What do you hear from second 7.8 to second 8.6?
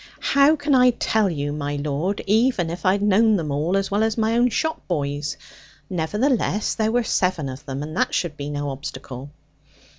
and that should be